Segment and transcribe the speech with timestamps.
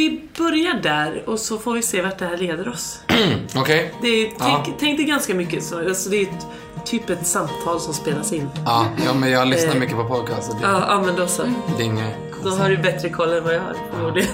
[0.00, 3.00] vi börjar där och så får vi se vart det här leder oss.
[3.56, 3.94] Okej.
[4.02, 4.62] Det är, Ja.
[4.64, 5.78] tänk, tänk dig ganska mycket så.
[5.78, 6.46] Alltså det är ett,
[6.86, 8.48] typ ett samtal som spelas in.
[8.66, 11.26] Ja, ja, men jag lyssnar Eh, mycket på podcast och det, Ja, ja men då
[11.26, 11.42] så.
[11.76, 12.14] det är inget...
[12.44, 14.30] Då har du bättre koll än vad jag har förmodligen.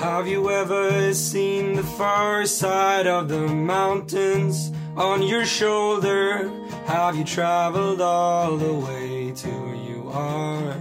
[0.00, 4.56] Have you ever seen the far side of the mountains
[4.96, 6.48] on your shoulder?
[6.86, 10.74] Have you traveled all the way to where you are?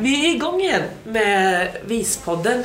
[0.00, 2.64] Vi är igång igen med Vispodden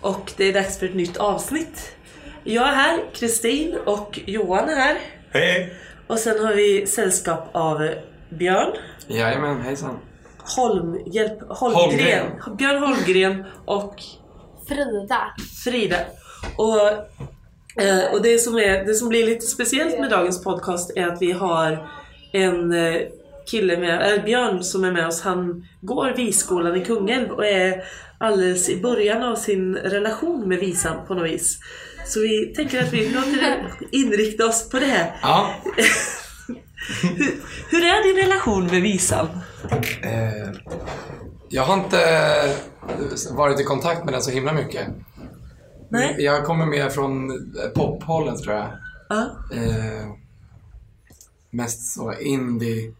[0.00, 1.96] och det är dags för ett nytt avsnitt.
[2.44, 4.98] Jag är här, Kristin och Johan är här.
[5.30, 5.74] Hej!
[6.06, 7.90] Och sen har vi sällskap av
[8.28, 8.72] Björn
[9.06, 9.98] Jajamän, hejsan.
[10.38, 12.26] Holm, hjälp, Holmgren.
[12.58, 13.94] Björn Holmgren och
[14.68, 15.34] Frida.
[15.64, 15.98] Frida.
[16.56, 16.80] Och,
[17.82, 21.22] eh, och det, som är, det som blir lite speciellt med dagens podcast är att
[21.22, 21.88] vi har
[22.32, 23.02] en eh,
[23.46, 25.22] kille med, äh, Björn som är med oss.
[25.22, 27.84] Han går Visskolan i Kungälv och är
[28.18, 31.58] alldeles i början av sin relation med visan på något vis.
[32.06, 35.16] Så vi tänker att vi låter inrikta oss på det här.
[35.22, 35.54] Ja.
[37.02, 37.40] Hur,
[37.70, 39.28] hur är din relation med visan?
[40.02, 40.52] Eh,
[41.48, 44.88] jag har inte eh, varit i kontakt med den så himla mycket.
[45.88, 46.14] Nej?
[46.18, 47.30] Jag kommer mer från
[47.74, 48.68] pophållet tror jag.
[49.08, 49.36] Ja.
[49.54, 50.06] Eh,
[51.50, 52.94] mest så indie,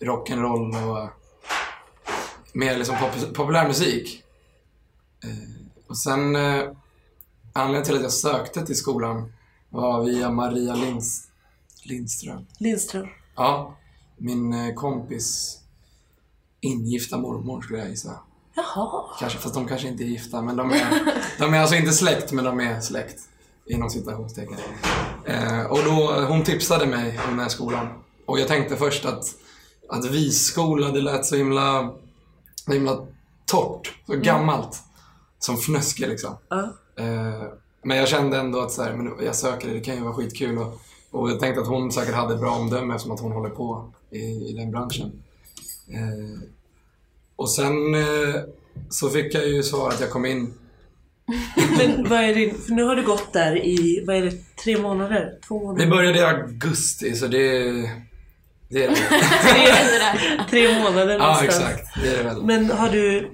[0.00, 1.08] rock'n'roll och
[2.52, 4.22] mer liksom pop- populärmusik.
[5.24, 5.30] Eh,
[5.88, 6.62] och sen eh,
[7.52, 9.32] anledningen till att jag sökte till skolan
[9.70, 11.28] var via Maria Linds,
[11.82, 12.46] Lindström.
[12.58, 13.06] Lindström.
[13.36, 13.76] Ja,
[14.16, 15.58] min eh, kompis
[16.60, 18.18] ingifta mormor skulle jag gissa.
[18.54, 19.04] Jaha.
[19.20, 22.32] Kanske, fast de kanske inte är gifta, men de är, de är alltså inte släkt,
[22.32, 23.20] men de är släkt.
[23.68, 24.56] Inom citationstecken.
[25.24, 27.88] Eh, och då, hon tipsade mig om den här skolan.
[28.26, 29.34] Och jag tänkte först att,
[29.88, 31.94] att visskola, det lät så himla,
[32.64, 33.06] så himla
[33.46, 34.82] torrt, så gammalt.
[35.38, 36.36] Som fnöske liksom.
[36.98, 37.42] Eh,
[37.82, 40.14] men jag kände ändå att så här, men jag söker det, det kan ju vara
[40.14, 40.58] skitkul.
[40.58, 43.50] Och, och jag tänkte att hon säkert hade ett bra omdöme eftersom att hon håller
[43.50, 45.12] på i, i den branschen.
[45.88, 46.40] Eh,
[47.36, 48.42] och sen eh,
[48.90, 50.54] så fick jag ju svar att jag kom in.
[51.78, 54.78] Men vad är det, för nu har du gått där i, vad är det, tre
[54.78, 55.38] månader?
[55.48, 55.84] Två månader?
[55.84, 57.72] Vi började i augusti så det,
[58.68, 60.46] det är det.
[60.50, 61.94] Tre månader ja, exakt.
[62.02, 62.42] Det är det väl.
[62.42, 63.30] Men har du...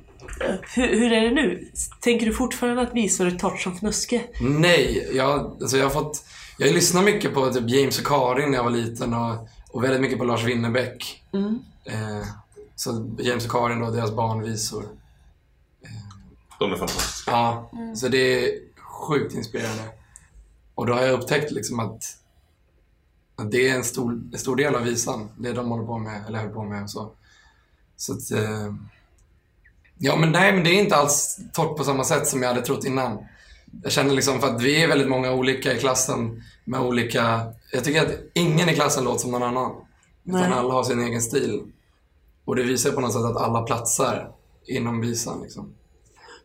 [0.74, 1.70] Hur, hur är det nu?
[2.00, 4.22] Tänker du fortfarande att visor är torrt som fnuske?
[4.40, 6.24] Nej, jag, alltså jag har fått...
[6.58, 10.00] Jag lyssnade mycket på typ James och Karin när jag var liten och, och väldigt
[10.00, 11.22] mycket på Lars Winnerbäck.
[11.84, 12.26] Eh,
[12.76, 14.84] så James och Karin då, deras barnvisor.
[16.58, 17.30] De är fantastiska.
[17.30, 19.82] Ja, så det är sjukt inspirerande.
[20.74, 22.02] Och då har jag upptäckt liksom att
[23.36, 26.38] det är en stor, en stor del av visan, det de håller på med, eller
[26.38, 27.12] höll på med så.
[27.96, 28.74] Så att, eh,
[29.98, 32.66] ja men nej, men det är inte alls torrt på samma sätt som jag hade
[32.66, 33.18] trott innan.
[33.82, 37.84] Jag känner liksom, för att vi är väldigt många olika i klassen med olika, jag
[37.84, 39.72] tycker att ingen i klassen låter som någon annan.
[40.24, 40.52] Utan Nej.
[40.52, 41.62] alla har sin egen stil.
[42.44, 44.32] Och det visar på något sätt att alla platsar
[44.66, 45.74] inom visan liksom.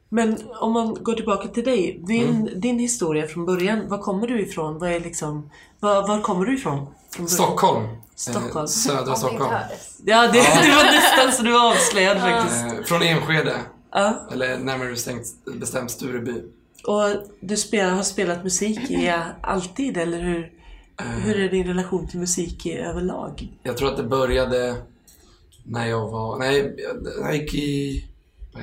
[0.10, 2.02] Men om man går tillbaka till dig.
[2.08, 2.60] Din, Mm.
[2.60, 3.88] din historia från början.
[3.90, 4.80] Var kommer du ifrån?
[4.80, 6.88] Vad är liksom, var, var kommer du ifrån?
[7.28, 7.88] Stockholm.
[8.16, 8.58] Stockholm.
[8.58, 9.54] Eh, södra Stockholm.
[10.06, 12.66] Ja, det, det var nästan så du var avslöjad faktiskt.
[12.66, 13.56] Eh, från Enskede.
[13.92, 14.28] Ja.
[14.32, 15.24] Eller närmare bestämt,
[15.60, 16.34] bestämt Stureby.
[16.88, 17.04] Och
[17.40, 20.52] du spelar, har spelat musik i alltid, eller hur?
[21.24, 23.54] Hur är din relation till musik i överlag?
[23.64, 24.76] Jag tror att det började
[25.64, 26.40] när jag var...
[26.40, 28.04] Nej, jag- jag gick i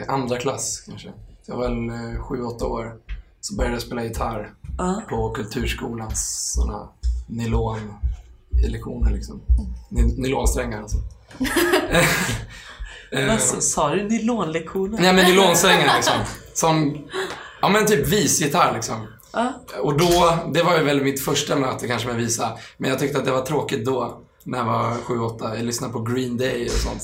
[0.08, 1.08] andra klass kanske.
[1.46, 2.94] Jag var väl eh, sju, åtta år.
[3.40, 5.02] Så började jag spela gitarr Ja.
[5.08, 6.88] på Kulturskolans såna
[7.26, 9.40] nylon-lektioner liksom.
[9.88, 10.96] Ny- Nylonsträngar alltså.
[13.10, 14.02] Eh, Vad sa- du?
[14.08, 14.98] Nylonlektioner?
[15.00, 16.14] Nej men nylonsträngar liksom.
[16.54, 16.98] Sån,
[17.62, 19.06] ja men typ visgitarr liksom.
[19.32, 19.52] Ja.
[19.82, 22.52] Och då, det var ju väl mitt första möte kanske med visa.
[22.76, 25.54] Men jag tyckte att det var tråkigt då, när jag var 7-8.
[25.56, 27.02] Jag lyssnade på Green Day och sånt.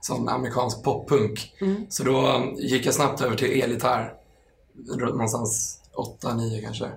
[0.00, 1.52] Sån amerikansk poppunk.
[1.88, 4.14] Så då gick jag snabbt över till elgitarr.
[4.96, 5.80] Någonstans
[6.22, 6.90] 8-9 kanske.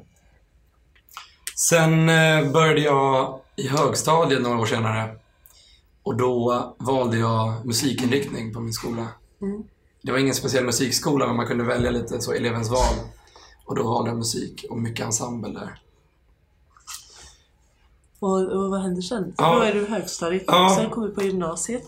[1.56, 5.16] Sen eh, började jag i högstadiet några år senare.
[6.04, 9.08] Och då valde jag musikinriktning på min skola.
[10.02, 12.96] Det var ingen speciell musikskola, men man kunde välja lite så elevens val.
[13.66, 15.82] Och då valde jag musik och mycket ensemble där.
[18.20, 19.34] Och, och vad händer sen?
[19.38, 19.56] Ja.
[19.56, 20.44] Då är du högstadiet.
[20.48, 20.76] Ja.
[20.80, 21.84] Sen kommer du på gymnasiet.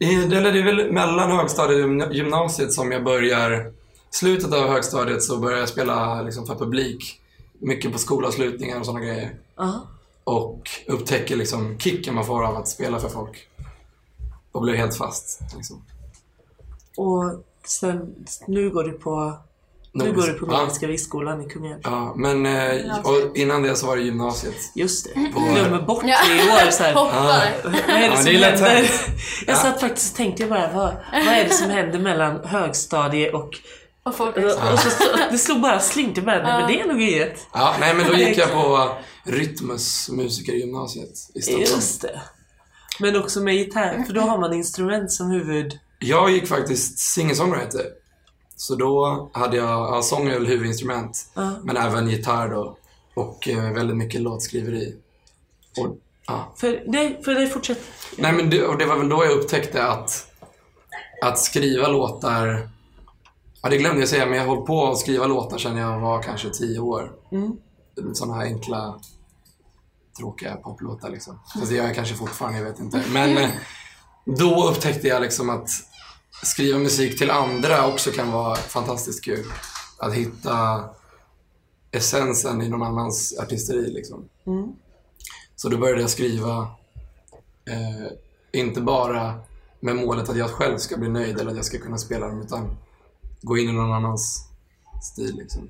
[0.00, 3.72] Det eller det är väl mellan högstadiet och gymna- gymnasiet som jag börjar...
[4.10, 7.20] Slutet av högstadiet så börjar jag spela liksom för publik.
[7.58, 9.34] Mycket på skolavslutningar och sådana grejer.
[9.56, 9.86] Ja.
[10.24, 13.48] Och upptäcker liksom kicken man får av att spela för folk.
[14.52, 15.40] Och blir helt fast.
[15.56, 15.82] Liksom.
[16.96, 18.14] Och sen,
[18.46, 19.38] nu går du på
[19.92, 20.58] Nu går du på ja.
[20.60, 21.80] Nordiska Visskolan i Kungälv.
[21.84, 24.54] Ja, men eh, och innan det så var det gymnasiet.
[24.74, 25.30] Just det.
[25.34, 26.10] På- Glömmer bort tre
[26.42, 26.94] år så här.
[27.04, 27.52] Hoppar.
[27.64, 28.72] Vad är det Ja, som det händer?
[29.46, 29.56] Jag Ja.
[29.56, 33.50] satt faktiskt och tänkte bara, vad, vad är det som händer mellan högstadie och...
[34.02, 34.88] Och folk och så,
[35.30, 37.46] det slog bara slint i mig, men det är nog inget.
[37.52, 38.88] Ja, nej men då gick jag på
[39.24, 41.64] Rytmus musikergymnasiet i Stockholm.
[41.74, 42.20] Just det.
[43.00, 45.78] Men också med gitarr, för då har man instrument som huvud...
[45.98, 47.84] Jag gick faktiskt singer-songwriter.
[48.60, 51.52] Så då hade jag, ja, sång är väl huvudinstrument, Ja.
[51.62, 52.76] men även gitarr då.
[53.14, 54.96] Och eh, väldigt mycket låtskriveri.
[55.78, 55.96] Och,
[56.26, 56.52] ja.
[56.56, 57.84] För, nej, för det fortsätter.
[58.18, 60.26] Nej men det, och det var väl då jag upptäckte att,
[61.24, 62.68] att skriva låtar,
[63.62, 66.22] ja det glömde jag säga, men jag höll på att skriva låtar sedan jag var
[66.22, 67.12] kanske tio år.
[67.32, 67.56] Mm.
[68.14, 69.00] Sådana här enkla,
[70.18, 71.40] tråkiga poplåtar liksom.
[71.54, 73.02] Fast det gör jag kanske fortfarande, jag vet inte.
[73.12, 73.50] Men eh,
[74.24, 75.68] då upptäckte jag liksom att
[76.42, 79.44] skriva musik till andra också kan vara fantastiskt kul.
[79.98, 80.84] Att hitta
[81.90, 84.28] essensen i någon annans artisteri liksom.
[84.46, 84.72] Mm.
[85.56, 86.58] Så då började jag skriva,
[87.64, 88.12] eh,
[88.52, 89.40] inte bara
[89.80, 92.40] med målet att jag själv ska bli nöjd eller att jag ska kunna spela dem,
[92.40, 92.76] utan
[93.42, 94.48] gå in i någon annans
[95.02, 95.36] stil.
[95.38, 95.68] Liksom.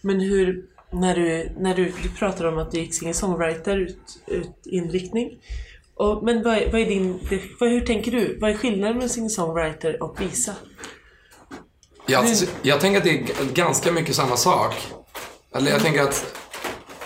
[0.00, 4.66] Men hur, när du, när du, du pratar om att du gick singer-songwriter ut, ut
[4.66, 5.38] inriktning.
[5.96, 7.20] Och, men vad är, vad är din,
[7.60, 8.38] vad, hur tänker du?
[8.40, 10.54] Vad är skillnaden mellan singer-songwriter och visa?
[12.06, 12.36] Jag, Mm.
[12.62, 14.74] jag tänker att det är ganska mycket samma sak.
[15.54, 16.36] Eller jag tänker att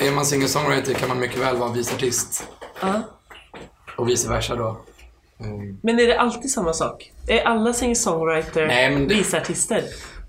[0.00, 2.46] är man singer-songwriter kan man mycket väl vara visartist
[2.80, 3.02] Ja.
[3.96, 4.80] och vice versa då.
[5.40, 5.78] Mm.
[5.82, 7.12] Men är det alltid samma sak?
[7.28, 9.84] Är alla singer-songwriter visartister?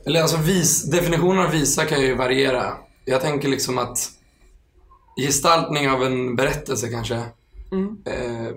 [0.06, 2.74] Eller alltså vis, definitionen av visa kan ju variera.
[3.06, 4.10] Jag tänker liksom att
[5.26, 7.24] gestaltning av en berättelse kanske,
[7.72, 7.98] Mm.
[8.06, 8.56] eh,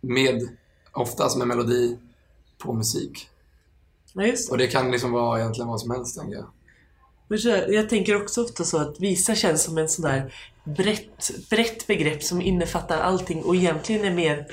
[0.00, 0.48] med,
[0.92, 1.98] oftast med melodi
[2.58, 3.28] på musik.
[4.12, 4.52] Ja, just det.
[4.52, 6.46] Och det kan liksom vara egentligen vad som helst tänker jag.
[7.68, 10.34] Jag tänker också ofta så att visa känns som en sån där
[10.64, 14.46] brett, brett begrepp som innefattar allting och egentligen är mer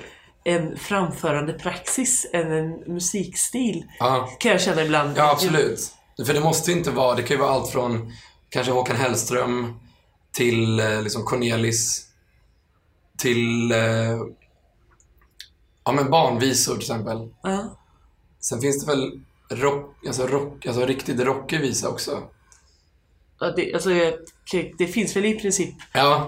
[0.44, 3.86] en framförande praxis än en musikstil.
[4.00, 5.14] Ja, Kan jag känna ibland.
[5.18, 5.92] ja absolut.
[6.26, 8.14] För det måste inte vara, det kan ju vara allt från
[8.50, 9.80] kanske Håkan Hellström
[10.32, 12.08] till eh, liksom Cornelis
[13.18, 14.20] till eh,
[15.84, 17.30] ja, men barnvisor till exempel.
[17.44, 17.78] Ja.
[18.40, 22.24] Sen finns det väl rock, alltså rock, alltså riktigt rockig visa också.
[23.40, 23.90] Ja, det, alltså,
[24.78, 25.76] det finns väl i princip...
[25.94, 26.28] Ja,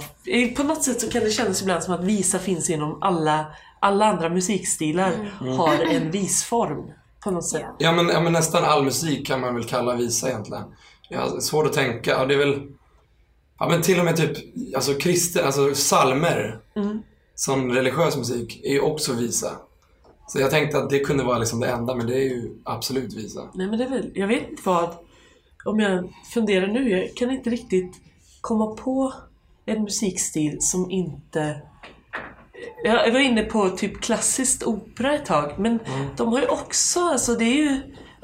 [0.56, 3.46] På något sätt så kan det kännas ibland som att visa finns inom alla,
[3.80, 6.92] alla andra musikstilar har en visform.
[7.24, 7.66] På något sätt.
[7.78, 10.64] ja, men, ja men nästan all musik kan man väl kalla visa egentligen.
[11.10, 12.68] Jag har svårt att tänka, ja det är väl
[13.60, 14.38] Ja men till och med typ,
[14.76, 16.60] alltså kristen, alltså psalmer
[17.36, 19.52] som religiös musik är ju också visa.
[20.28, 23.14] Så jag tänkte att det kunde vara liksom det enda, men det är ju absolut
[23.14, 23.50] visa.
[23.54, 24.90] Nej men det är väl, jag vet inte vad,
[25.66, 27.94] om jag funderar nu, jag kan inte riktigt
[28.42, 29.14] komma på
[29.66, 31.62] en musikstil som inte
[32.84, 35.80] jag var inne på typ klassiskt opera ett tag, men
[36.18, 37.82] de har ju också, alltså det är ju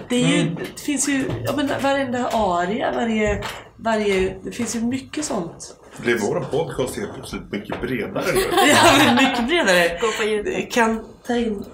[0.10, 3.44] det, är ju, det finns ju, ja men varenda aria, varje,
[3.84, 5.76] varje, det finns ju mycket sånt.
[5.98, 8.26] Blev vår podcast helt plötsligt mycket bredare?
[8.68, 9.98] Ja, mycket bredare.
[10.02, 10.72] Gå på djupet.
[10.74, 11.66] kan ta in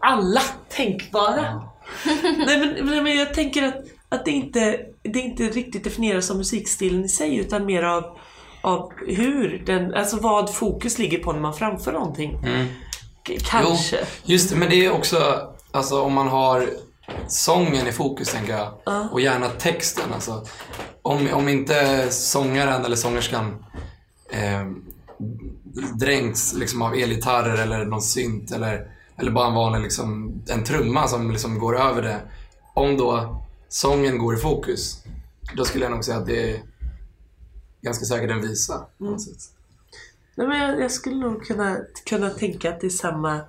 [0.00, 1.62] alla tänkbara.
[2.46, 3.74] Nej, men, men, men jag tänker att,
[4.08, 8.18] att det, inte, det inte riktigt definieras som musikstilen i sig utan mer av,
[8.60, 12.38] av hur den, alltså vad fokus ligger på när man framför någonting.
[13.26, 13.96] K- Kanske.
[14.00, 16.66] Jo, just det, men det är också, alltså om man har
[17.28, 18.72] sången i fokus tänker jag.
[19.12, 20.12] Och gärna texten.
[20.14, 20.44] Alltså,
[21.06, 23.64] om, om inte sångaren eller sångerskan
[24.30, 24.66] eh,
[25.94, 31.08] dränks liksom av elgitarrer eller någon synt eller, eller bara en vanlig liksom, en trumma
[31.08, 32.20] som liksom går över det.
[32.74, 35.02] Om då sången går i fokus,
[35.56, 36.62] då skulle jag nog säga att det är
[37.80, 38.86] ganska säkert en visa.
[38.98, 39.52] På något sätt.
[40.34, 43.40] Nej, men jag, jag skulle nog kunna, kunna tänka att det är samma,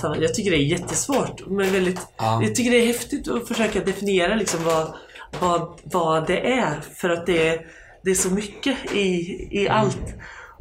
[0.00, 0.16] samma...
[0.16, 2.00] Jag tycker det är jättesvårt, men väldigt...
[2.16, 2.42] Ja.
[2.42, 4.94] Jag tycker det är häftigt att försöka definiera liksom vad,
[5.40, 6.80] vad, vad det är.
[6.96, 7.66] För att det är,
[8.02, 9.08] det är så mycket i,
[9.50, 9.78] i Mm.
[9.80, 10.14] allt.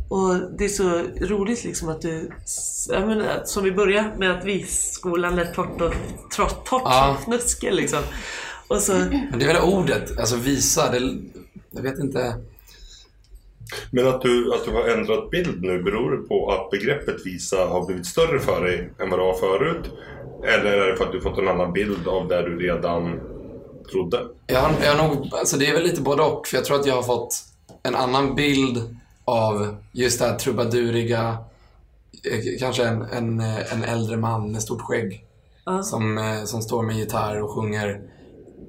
[0.09, 2.29] Och det är så roligt liksom att du...
[2.89, 5.93] Jag menar, som vi började med att visskolan lät torrt och
[6.35, 7.17] torrt, torrt Ja.
[7.23, 7.99] som fnöske liksom.
[8.67, 8.93] Och så...
[8.93, 11.17] Men det är väl ordet, alltså visa, det,
[11.71, 12.35] jag vet inte.
[13.91, 17.65] Men att du, att du har ändrat bild nu, beror det på att begreppet visa
[17.65, 19.91] har blivit större för dig än vad det var förut?
[20.43, 23.19] Eller är det för att du fått en annan bild av det du redan
[23.91, 24.21] trodde?
[24.47, 26.79] Jag har, jag har nog, alltså det är väl lite både och, för jag tror
[26.79, 27.43] att jag har fått
[27.83, 31.37] en annan bild av just det här trubaduriga,
[32.31, 35.25] eh, kanske en, en, eh, en äldre man med stort skägg
[35.65, 35.83] Ja.
[35.83, 38.01] som, eh, som står med gitarr och sjunger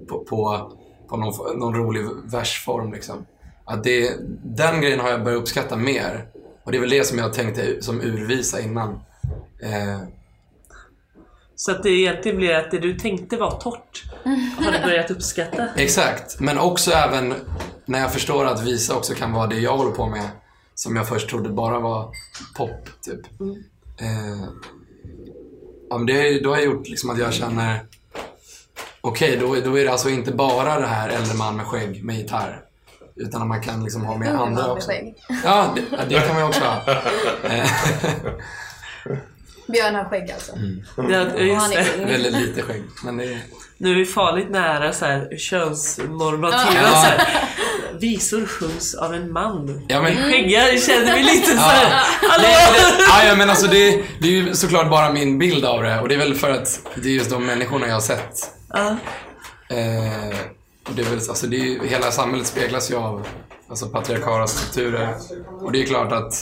[0.09, 0.71] på, på
[1.09, 2.93] på någon, någon rolig versform.
[2.93, 3.27] Liksom.
[3.65, 6.27] Att det, den grejen har jag börjat uppskatta mer.
[6.65, 9.01] Och det är väl det som jag tänkte som urvisa innan.
[9.63, 9.99] Eh,
[11.65, 14.05] Så att det egentligen blir att det du tänkte var torrt
[14.59, 15.69] har du börjat uppskatta.
[15.77, 17.35] Exakt, men också även
[17.85, 20.29] när jag förstår att visa också kan vara det jag håller på med.
[20.75, 22.13] Som jag först trodde bara var
[22.57, 23.21] pop, typ.
[24.01, 24.45] Eh,
[25.91, 27.87] ja, men det, då har jag gjort liksom att jag känner,
[29.01, 32.17] okej, då, då är det alltså inte bara det här äldre man med skägg med
[32.17, 32.65] gitarr.
[33.17, 34.93] Utan att man kan liksom ha med andra också.
[35.45, 36.83] Ja, det, det kan man ju också ha.
[39.67, 40.53] Björn har skägg alltså.
[40.97, 42.05] Ja, Och just det.
[42.05, 42.83] väldigt lite skägg.
[43.05, 43.39] Men det är,
[43.79, 46.89] Nu är vi farligt nära så här, könsnormativa Ja.
[46.91, 47.49] så här.
[48.01, 49.85] Visor sjungs av en man.
[49.89, 52.05] Ja, men- Skäggiga känner vi lite så här.
[52.29, 52.49] Hallå!
[53.09, 56.01] ja, ja, men alltså det, det är ju såklart bara min bild av det.
[56.01, 58.97] Och det är väl för att det är just de människorna jag har sett Ja.
[59.69, 60.37] Eh,
[60.89, 63.27] och det är väl, alltså det är, hela samhället speglas ju av
[63.69, 65.15] alltså patriarkala strukturer.
[65.61, 66.33] Och det är klart att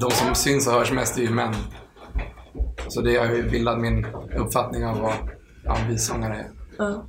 [0.00, 1.54] de som syns och hörs mest är ju män.
[2.88, 5.14] Så det har ju bildat min uppfattning av vad
[5.64, 6.50] ja, vissångare är.
[6.78, 7.06] Ja.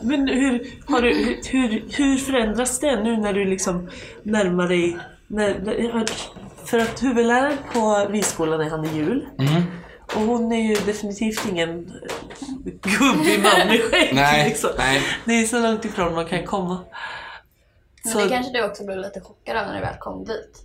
[0.00, 3.90] Men hur, har du, hur, hur, förändras det nu när du liksom
[4.22, 4.98] närmar dig...
[5.26, 6.04] När,
[6.64, 9.26] för att huvudläraren på visskolan är Hanne Jul.
[9.38, 9.62] Mm.
[10.14, 11.92] Och hon är ju definitivt ingen
[12.64, 13.44] gubbig
[13.82, 14.10] skägg.
[14.14, 14.70] Nej, liksom.
[14.78, 15.02] nej.
[15.24, 16.78] Det är så långt ifrån man kan komma.
[18.04, 20.64] Men Så- det kanske du också blev lite chockad av när du väl kom dit.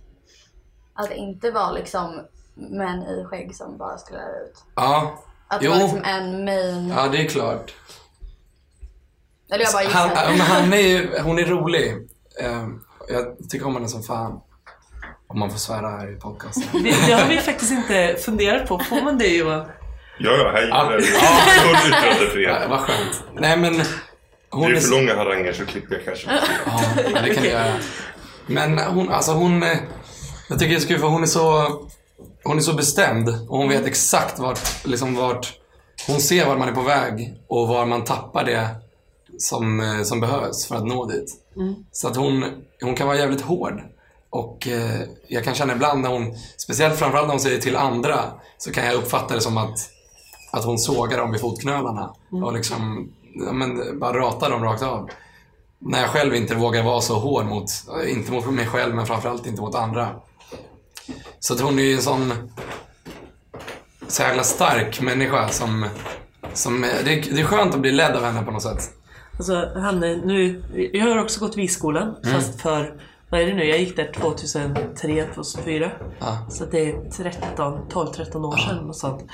[0.94, 2.20] Att det inte var liksom
[2.54, 4.64] män i skägg som bara skulle lära ut.
[4.74, 5.18] Ja,
[5.48, 5.72] Att det Jo.
[5.72, 6.92] var liksom en main...
[6.96, 7.74] ja det är klart.
[9.52, 10.22] Eller jag bara Han, gissar.
[10.24, 11.90] ja, men han är ju, hon är rolig.
[12.40, 12.66] Eh,
[13.08, 14.40] jag tycker om henne som fan.
[15.26, 16.62] Om man får svära här i podcasten.
[16.72, 18.78] Det, det har vi faktiskt inte funderat på.
[18.78, 19.66] Får man det Johan?
[20.18, 20.68] Ja, ja, hej.
[20.68, 20.92] Ja.
[20.92, 21.00] Ja.
[21.00, 22.70] Full Ja, yttrandefrihet.
[22.70, 23.24] vad skönt.
[23.34, 23.74] Nej men...
[24.50, 26.30] Hon Det är är för så- långa haranger så klipper jag kanske.
[26.66, 26.80] Ja,
[27.22, 27.72] det kan vi göra.
[28.46, 29.62] Men hon, alltså hon...
[30.48, 31.66] Jag tycker det är så kul för hon är så...
[32.44, 35.58] Hon är så bestämd och hon vet exakt vart, liksom vart...
[36.06, 38.68] Hon ser vart man är på väg och var man tappar det
[39.38, 41.34] som, eh, som behövs för att nå dit.
[41.92, 42.44] Så att hon,
[42.82, 43.82] hon kan vara jävligt hård.
[44.30, 48.24] Och eh, jag kan känna ibland när hon, speciellt framförallt när hon säger till andra,
[48.58, 49.78] så kan jag uppfatta det som att,
[50.52, 52.14] att hon sågar dem vid fotknölarna.
[52.44, 53.12] Och liksom,
[53.46, 55.10] ja, men, bara ratar dem rakt av.
[55.78, 57.70] När jag själv inte vågar vara så hård mot,
[58.08, 60.08] inte mot mig själv men framförallt inte mot andra.
[61.40, 62.32] Så att hon är ju en sån
[64.08, 65.86] så jävla stark människa som,
[66.52, 68.90] som det, är, det är skönt att bli ledd av henne på något sätt.
[69.36, 73.78] Alltså Hanne, nu, jag har också gått visskolan fast för, vad är det nu, jag
[73.78, 75.90] gick där 2003, 2004.
[76.20, 76.46] Ja.
[76.50, 79.24] Så det är 13, 12-13 år sedan och sånt.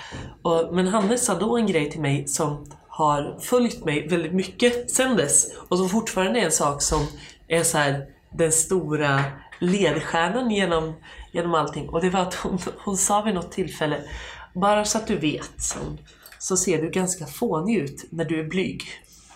[0.43, 4.91] Och, men Hanne sa då en grej till mig som har följt mig väldigt mycket
[4.91, 5.47] sen dess.
[5.69, 7.07] Och som fortfarande är en sak som
[7.49, 9.25] är så här den stora
[9.61, 10.95] ledstjärnan genom,
[11.33, 11.89] genom allting.
[11.89, 14.01] Och det var att hon, hon sa vid något tillfälle,
[14.55, 15.79] bara så att du vet, så,
[16.39, 18.85] så ser du ganska fånig ut när du är blyg.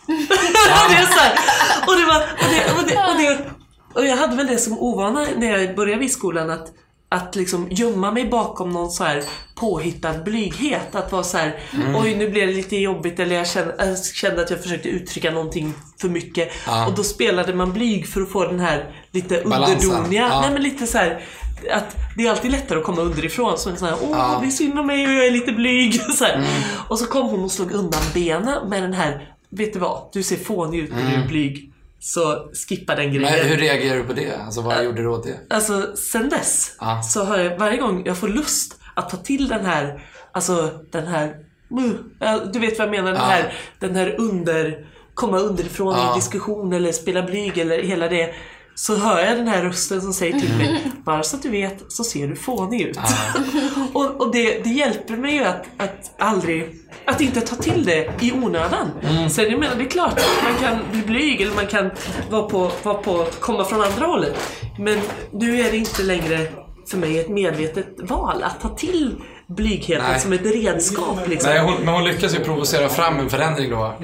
[0.06, 0.14] och
[0.90, 1.38] det är så här,
[1.86, 3.50] och det var, och det, och det, och det,
[3.94, 6.72] och jag hade väl det som ovana när jag började vid skolan att
[7.08, 9.22] att liksom gömma mig bakom någon så här
[9.54, 10.94] påhittad blyghet.
[10.94, 11.58] Att vara så här,
[11.96, 15.30] oj nu blev det lite jobbigt eller jag kände, jag kände att jag försökte uttrycka
[15.30, 16.52] någonting för mycket.
[16.66, 16.86] Ja.
[16.86, 20.40] Och då spelade man blyg för att få den här lite underdoniga, Ja.
[20.40, 21.24] nej men lite så här
[21.72, 23.58] att det är alltid lättare att komma underifrån.
[23.58, 24.38] Så sån här, åh Ja.
[24.42, 25.94] det är synd om mig och jag är lite blyg.
[26.18, 26.46] Så här.
[26.88, 30.08] Och så kom hon och slog undan benen med den här, vet du vad?
[30.12, 31.70] Du ser fånig ut när du är blyg.
[32.06, 33.46] Så skippa den Men grejen.
[33.48, 34.36] hur reagerar du på det?
[34.46, 35.54] Alltså vad gjorde du åt det?
[35.54, 37.02] Alltså sen dess Ja.
[37.02, 41.06] så har jag varje gång jag får lust att ta till den här, alltså den
[41.06, 41.26] här,
[41.72, 46.14] uh, du vet vad jag menar, den här, den här under, komma underifrån i en
[46.14, 48.34] diskussion eller spela blyg eller hela det.
[48.74, 51.92] Så hör jag den här rösten som säger till mig, bara så att du vet
[51.92, 52.98] så ser du fånig ut.
[53.92, 56.74] och och det, det hjälper mig ju att, att aldrig,
[57.06, 58.90] att inte ta till det i onödan.
[59.30, 61.90] Sen jag menar, det är klart, man kan bli blyg eller man kan
[62.30, 64.36] vara på, vara på, komma från andra hållet.
[64.78, 64.98] Men
[65.32, 66.48] nu är det inte längre
[66.90, 69.14] för mig ett medvetet val att ta till
[69.46, 70.20] blygheten Nej.
[70.20, 71.28] som ett redskap.
[71.28, 71.50] Liksom.
[71.50, 73.94] Nej, hon, men hon lyckas ju provocera fram en förändring då.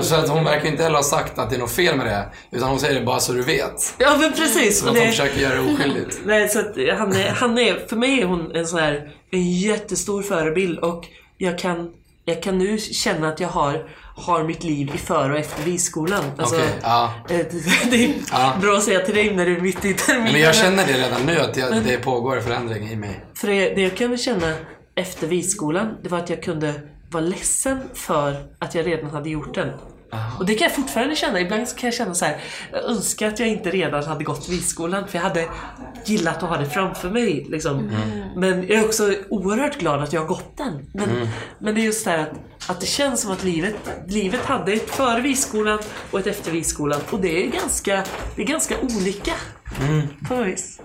[0.00, 2.28] Så att hon verkar inte heller ha sagt att det är något fel med det.
[2.50, 3.94] Utan hon säger det bara så du vet.
[3.98, 4.80] Ja men precis.
[4.80, 6.18] Så att hon försöker göra det oskyldigt.
[6.24, 6.66] Nej, så att
[6.98, 11.04] han är, han är, för mig är hon en sån här, en jättestor förebild och
[11.38, 11.90] jag kan,
[12.24, 16.24] jag kan nu känna att jag har, har mitt liv i före och efter visskolan.
[16.38, 17.12] Alltså, Okej, ja.
[17.30, 17.36] eh,
[17.90, 18.52] det, är Ja.
[18.60, 20.32] bra att säga till dig när du är mitt i terminen.
[20.32, 23.24] Men jag känner det redan nu, att jag, det pågår förändring i mig.
[23.34, 24.52] För det, det jag kunde känna
[24.96, 26.74] efter visskolan, det var att jag kunde
[27.10, 29.70] vara ledsen för att jag redan hade gjort den.
[30.38, 31.40] Och det kan jag fortfarande känna.
[31.40, 32.40] Ibland kan jag känna så här.
[32.72, 35.48] Jag önskar att jag inte redan hade gått visskolan för jag hade
[36.04, 37.46] gillat att ha det framför mig.
[37.50, 37.90] Liksom.
[38.36, 40.90] Men jag är också oerhört glad att jag har gått den.
[40.94, 43.76] Men, men det är just det här att, att det känns som att livet,
[44.08, 45.78] livet hade ett före visskolan
[46.10, 47.00] och ett efter visskolan.
[47.10, 48.04] Och det är ganska,
[48.36, 49.32] det är ganska olika.
[50.28, 50.80] På något vis.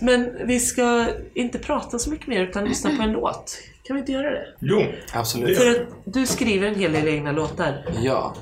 [0.00, 3.58] Men vi ska inte prata så mycket mer utan lyssna på en låt.
[3.82, 4.46] Kan vi inte göra det?
[4.58, 4.82] Jo,
[5.14, 5.58] Absolut.
[5.58, 7.84] För att du skriver en hel del egna låtar.
[8.02, 8.34] Ja,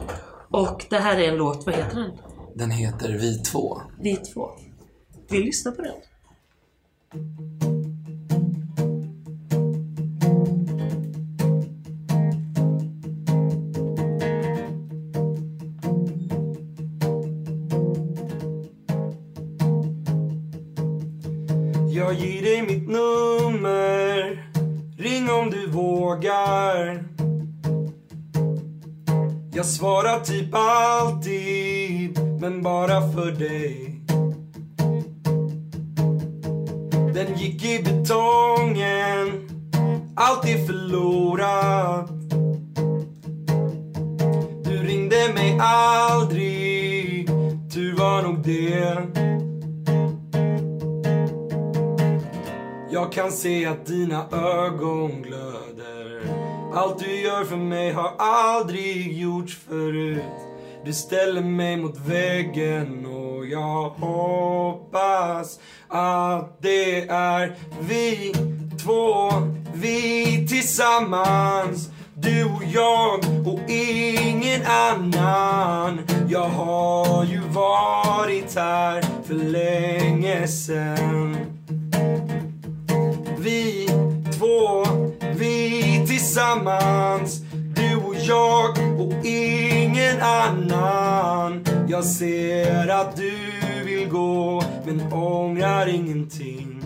[0.50, 2.10] Och det här är en låt, vad heter den?
[2.54, 3.80] den heter Vi två.
[4.00, 4.50] Vi två.
[5.30, 5.94] Vi lyssnar på den.
[26.08, 27.04] Frågar.
[29.52, 34.00] Jag svarar typ alltid Men bara för dig.
[37.14, 39.48] Den gick i betongen
[40.16, 42.10] Allt är förlorat
[44.64, 47.28] Du ringde mig aldrig
[47.72, 49.28] Tur var nog det.
[52.90, 55.97] Jag kan se att dina ögon glöder.
[56.74, 60.22] Allt du gör för mig har aldrig gjorts förut.
[60.84, 65.58] Du ställer mig mot väggen och jag hoppas
[65.88, 68.34] att det är vi
[68.84, 69.30] två,
[69.74, 76.00] vi tillsammans du och jag och ingen annan.
[76.28, 81.36] Jag har ju varit här för länge sen.
[83.38, 83.88] Vi
[84.38, 84.86] två,
[85.34, 85.87] vi
[86.28, 87.40] tillsammans.
[87.74, 88.70] Du och jag
[89.00, 91.64] och ingen annan.
[91.88, 93.32] Jag ser att du
[93.84, 96.77] vill gå men ångrar ingenting.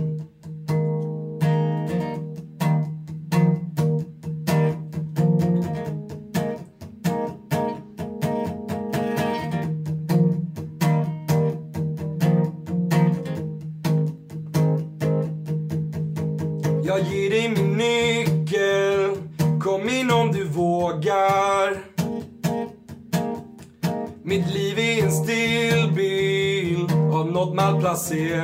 [27.73, 28.43] Malplacé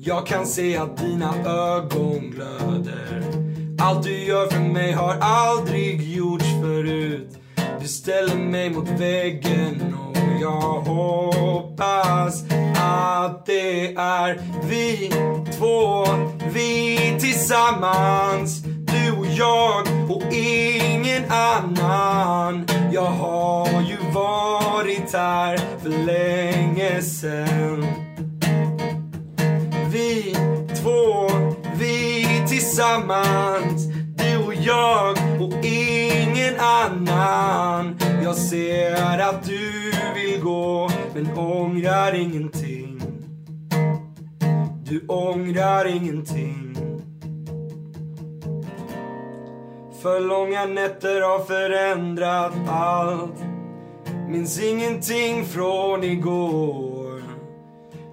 [0.00, 3.22] Jag kan se att dina ögon glöder
[3.78, 7.38] Allt du gör för mig har aldrig gjorts förut.
[7.80, 12.44] Du ställer mig mot väggen och jag hoppas
[12.76, 15.10] att det är vi
[15.58, 16.04] två,
[16.52, 18.65] vi tillsammans.
[18.96, 22.66] Du och jag och ingen annan.
[22.92, 27.86] Jag har ju varit här för länge sen
[29.92, 30.36] vi
[30.82, 31.30] två,
[31.78, 33.86] vi tillsammans.
[34.16, 37.98] Du och jag och ingen annan.
[38.22, 43.00] Jag ser att du vill gå men ångrar ingenting.
[44.84, 46.75] Du ångrar ingenting.
[50.02, 53.42] För långa nätter har förändrat allt
[54.28, 56.86] Minns ingenting från igår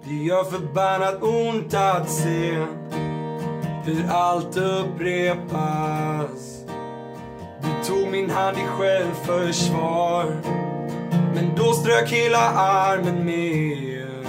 [0.05, 2.65] det gör förbannat ont att se
[3.85, 5.43] hur allt upprepas.
[7.61, 10.41] Du tog min hand i självförsvar,
[11.35, 14.27] men då strök hela armen med.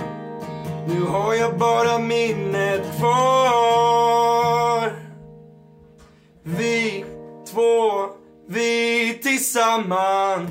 [0.86, 4.43] Nu har jag bara minnet kvar.
[7.54, 8.08] Två,
[8.48, 10.50] vi tillsammans.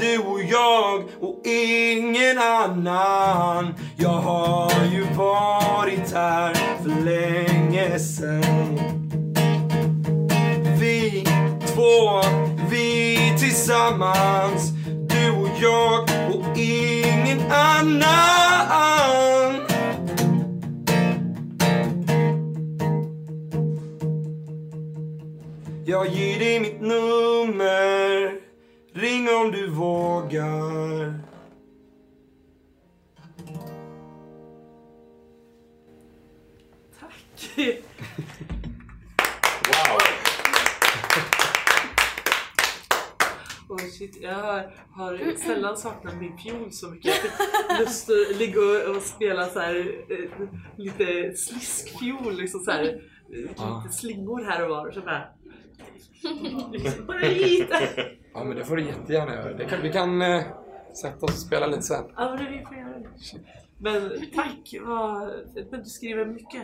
[0.00, 3.74] Du och jag och ingen annan.
[3.96, 8.80] Jag har ju varit här för länge sen
[10.80, 11.24] Vi
[11.74, 12.22] två,
[12.70, 14.70] vi tillsammans.
[15.08, 16.02] Du och jag
[16.34, 19.31] och ingen annan.
[25.84, 28.40] Jag ger dig mitt nummer
[28.92, 31.20] Ring om du vågar
[37.00, 37.56] Tack!
[39.66, 39.98] wow.
[43.68, 47.14] Oh shit, jag har, sällan saknat min fiol så mycket.
[47.14, 49.76] Jag fick lust att ligga och, och spela så här,
[50.08, 54.90] eh, lite sliskfiol, liksom så här, lite slingor här och var.
[54.90, 55.28] Så bara,
[57.06, 57.88] Bara lite.
[58.34, 59.52] Ja, men det får du jättegärna göra.
[59.52, 60.42] Det kan, vi kan eh,
[61.02, 62.04] sätta oss och spela lite sen.
[62.16, 63.08] Ja, men det vi får göra det.
[63.78, 65.32] Men tack, vad...
[65.70, 66.62] Men du skriver mycket.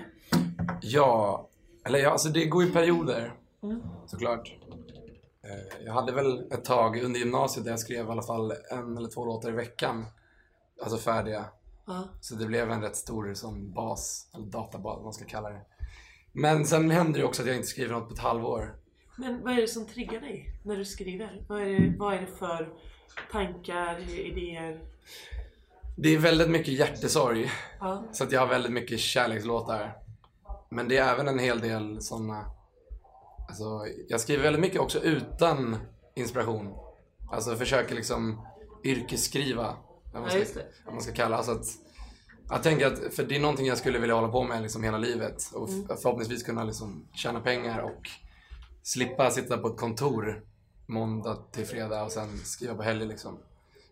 [0.82, 1.48] Ja,
[1.86, 3.32] eller ja, alltså det går i perioder.
[3.62, 3.80] Mm.
[4.06, 4.56] Såklart.
[5.44, 8.96] Eh, Jag hade väl ett tag under gymnasiet där jag skrev i alla fall en
[8.96, 10.04] eller två låtar i veckan.
[10.82, 11.44] Alltså färdiga.
[11.86, 12.08] Ja.
[12.20, 15.60] Så det blev en rätt stor som bas, eller databas vad man ska kalla det.
[16.32, 18.74] Men sen händer det också att jag inte skriver något på ett halvår.
[19.18, 21.44] Men vad är det som triggar dig när du skriver?
[21.48, 22.68] Vad är det, vad är det för
[23.32, 24.80] tankar, idéer?
[25.96, 27.50] Det är väldigt mycket hjärtesorg.
[27.80, 28.04] Ja.
[28.12, 29.92] Så att jag har väldigt mycket kärlekslåtar.
[30.70, 32.44] Men det är även en hel del sådana...
[33.48, 35.76] Alltså, jag skriver väldigt mycket också utan
[36.14, 36.74] inspiration.
[37.30, 38.46] Alltså försöker liksom
[38.84, 39.76] yrkesskriva.
[40.12, 40.66] Vad man Ja, ska, det.
[40.84, 41.42] vad man ska kalla.
[41.42, 41.66] Så att,
[42.50, 44.98] jag tänker att, för det är någonting jag skulle vilja hålla på med liksom hela
[44.98, 45.42] livet.
[45.54, 45.86] Och Mm.
[46.02, 48.10] förhoppningsvis kunna liksom tjäna pengar och
[48.88, 50.42] slippa sitta på ett kontor
[50.86, 53.38] måndag till fredag och sen skriva på helger liksom.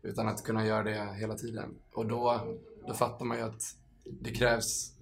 [0.02, 1.74] Utan att kunna göra det hela tiden.
[1.92, 2.46] Och då,
[2.86, 3.62] då fattar man ju att
[4.04, 4.92] det krävs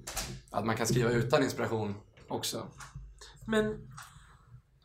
[0.51, 1.95] att man kan skriva utan inspiration
[2.29, 2.67] också.
[3.47, 3.65] Men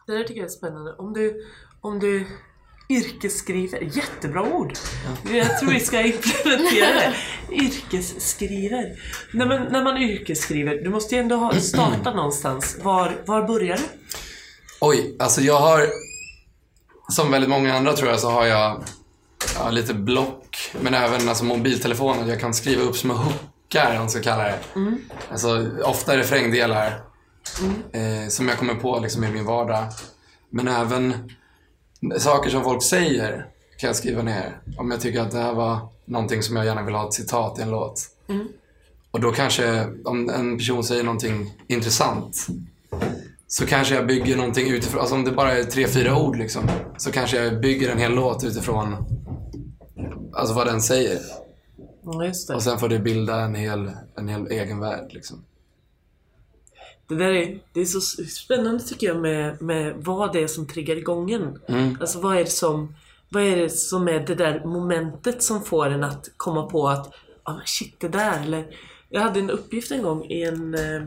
[0.08, 0.94] det där tycker jag är spännande.
[0.94, 1.46] Om du,
[1.82, 2.28] om du
[2.90, 4.74] yrkesskriver, jättebra ord!
[5.32, 7.16] Jag tror vi ska implementera det.
[7.56, 9.00] Yrkesskriver.
[9.34, 12.80] Nej, men när man yrkesskriver, du måste ju ändå ha, starta någonstans.
[12.84, 13.84] Var, var börjar du?
[14.82, 15.90] Oj, alltså jag har...
[17.12, 18.84] Som väldigt många andra tror jag så har jag
[19.56, 20.72] ja, lite block.
[20.82, 22.28] Men även alltså, mobiltelefonen.
[22.28, 24.60] Jag kan skriva upp små hookar, om man ska kalla det.
[25.32, 27.02] Alltså, ofta refrängdelar.
[27.92, 29.88] Eh, som jag kommer på liksom, i min vardag.
[30.50, 31.32] Men även
[32.18, 33.46] saker som folk säger
[33.78, 34.62] kan jag skriva ner.
[34.78, 37.60] Om jag tycker att det här var någonting som jag gärna vill ha ett citat
[37.60, 38.02] i en låt.
[39.12, 42.48] Och då kanske, om en person säger någonting intressant
[43.52, 46.70] så kanske jag bygger någonting utifrån, alltså om det bara är tre, fyra ord liksom.
[46.98, 48.96] Så kanske jag bygger en hel låt utifrån
[50.34, 51.20] alltså vad den säger.
[52.56, 55.46] Och sen får det bilda en hel, en hel egen värld liksom.
[57.08, 60.68] Det där är, det är så spännande tycker jag med, med vad det är som
[60.68, 61.60] triggar igången.
[62.00, 62.96] Alltså vad är det som
[63.30, 67.14] vad är det som är det där momentet som får en att komma på att
[67.44, 68.66] ah, men shit det där eller
[69.10, 71.04] Jag hade en uppgift en gång i en, eh,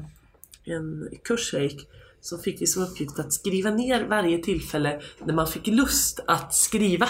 [0.64, 1.88] en kurs jag gick
[2.22, 6.54] så fick vi som uppgift att skriva ner varje tillfälle när man fick lust att
[6.54, 7.08] skriva.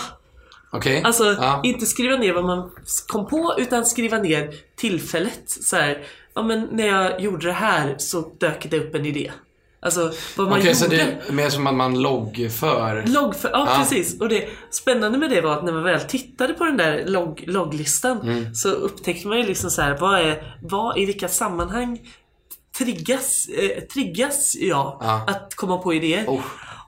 [0.72, 1.02] Okej?
[1.04, 1.60] Alltså ja.
[1.64, 2.70] inte skriva ner vad man
[3.06, 5.42] kom på utan skriva ner tillfället.
[5.46, 6.02] Så här,
[6.34, 9.32] ja men när jag gjorde det här så dök det upp en idé.
[9.84, 10.74] Alltså vad man Okej, gjorde.
[10.74, 13.04] så det är mer som att man loggför.
[13.06, 13.78] Logg för, ja, Ja.
[13.78, 14.20] precis.
[14.20, 17.44] Och det spännande med det var att när man väl tittade på den där logg,
[17.46, 18.54] logglistan Mm.
[18.54, 22.00] så upptäckte man ju liksom så här, vad är, vad, i vilka sammanhang
[22.78, 25.24] triggas, eh, triggas jag Ja.
[25.26, 26.24] att komma på idéer.
[26.26, 26.40] Oh.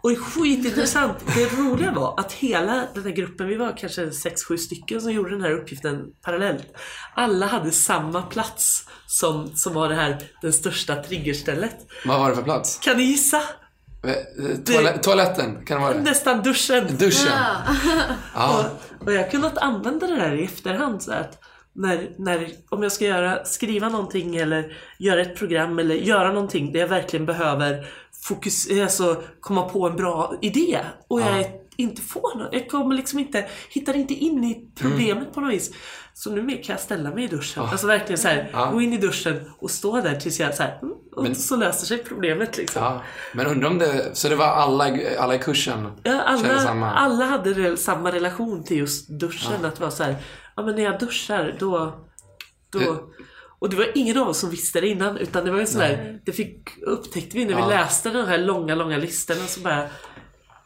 [0.03, 1.17] Och det är skitintressant.
[1.37, 5.31] Det roliga var att hela den här gruppen, vi var kanske 6-7 stycken som gjorde
[5.31, 6.67] den här uppgiften parallellt.
[7.15, 11.77] Alla hade samma plats som, som var det här, den största triggerstället.
[12.05, 12.79] Vad var det för plats?
[12.79, 13.37] Kan ni gissa?
[14.07, 14.13] Eh,
[14.65, 16.01] Toale- toaletten, kan det vara det?
[16.03, 16.97] Nästan duschen.
[16.99, 17.33] Duschen?
[18.35, 18.69] Ja.
[19.01, 21.39] Och, och jag har kunnat använda det där i efterhand så att
[21.75, 26.73] när, när, om jag ska göra, skriva någonting eller göra ett program eller göra någonting
[26.73, 27.87] där jag verkligen behöver
[28.29, 32.95] fokus, alltså komma på en bra idé och jag är, inte får något, jag kommer
[32.95, 35.71] liksom inte, hittar inte in i problemet på något vis.
[36.17, 38.71] Så nu kan jag ställa mig i duschen, alltså verkligen så här, Ja.
[38.73, 41.57] gå in i duschen och stå där tills jag så här, mm, och Men- så
[41.57, 42.83] löser sig problemet liksom.
[42.83, 43.03] ja.
[43.33, 44.11] Men undrar om det...
[44.13, 45.93] Så det var alla, alla i kursen?
[46.03, 49.65] Ja, alla, alla hade re- samma relation till just duschen.
[49.65, 50.17] Att det var så här,
[50.57, 51.95] ja men när jag duschar då...
[52.71, 52.99] då Det-
[53.59, 56.21] och det var ingen av oss som visste det innan utan det var ju sådär,
[56.25, 57.67] det fick, upptäckte vi när Ja.
[57.67, 59.87] vi läste de här långa, långa listorna så bara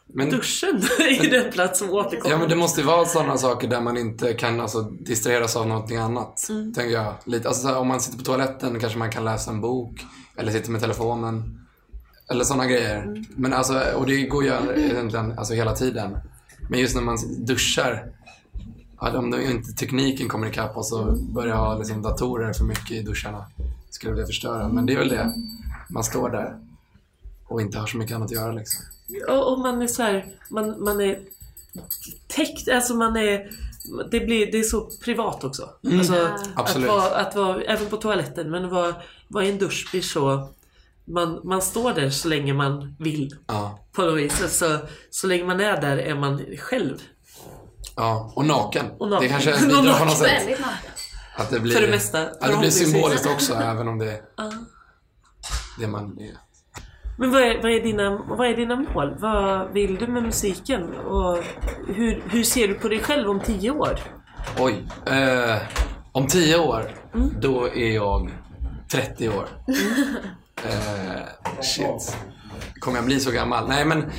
[0.07, 2.31] Men, duschen är den plats som återkommer.
[2.33, 5.67] ja, men det måste ju vara sådana saker där man inte kan alltså, distraheras av
[5.67, 6.49] någonting annat.
[6.49, 6.73] Mm.
[6.73, 7.13] Tänker jag.
[7.25, 10.05] Lite, alltså, så här, om man sitter på toaletten kanske man kan läsa en bok.
[10.37, 11.59] Eller sitter med telefonen.
[12.31, 13.01] Eller sådana grejer.
[13.03, 13.25] Mm.
[13.35, 16.17] Men alltså, och det går ju egentligen alltså, hela tiden.
[16.69, 18.05] Men just när man duschar.
[19.01, 23.01] Ja, Om inte tekniken kommer ikapp och så börjar ha liksom, datorer för mycket i
[23.01, 23.45] duscharna.
[23.89, 24.69] Skulle det förstöra.
[24.69, 25.33] Men det är väl det.
[25.89, 26.59] Man står där.
[27.47, 28.81] Och inte har så mycket annat att göra liksom.
[29.27, 31.19] Och, och man är så här, man, man är
[32.27, 33.51] täckt, alltså man är
[34.11, 35.69] det, blir, det är så privat också.
[35.85, 36.33] Alltså, Mm.
[36.55, 36.89] Absolut.
[36.89, 38.95] Att vara, att vara, även på toaletten, men vara,
[39.27, 40.49] vara i en dusch blir så...
[41.05, 43.35] Man, man står där så länge man vill.
[43.47, 43.79] Ja.
[43.91, 44.41] På något vis.
[44.41, 47.01] Alltså, så länge man är där är man själv.
[47.99, 48.85] Ja, och naken.
[48.99, 49.27] Och naken.
[49.27, 50.07] Det kanske bidrar på naken.
[50.07, 50.41] något sätt.
[50.41, 50.91] Väldigt naken.
[51.35, 54.21] Att det blir, För det mesta, Ja, det blir symboliskt också, även om det är
[55.79, 56.37] det man är.
[57.17, 59.15] Men vad är, vad, är dina, vad är dina mål?
[59.19, 60.93] Vad vill du med musiken?
[60.93, 61.37] Och
[61.87, 63.99] hur, hur ser du på dig själv om tio år?
[64.59, 64.83] Oj.
[65.05, 65.57] Eh,
[66.11, 66.91] om tio år,
[67.41, 68.31] då är jag
[68.91, 69.47] 30 år.
[70.63, 72.17] Eh, shit.
[72.79, 73.67] Kommer jag bli så gammal?
[73.67, 74.11] Nej men...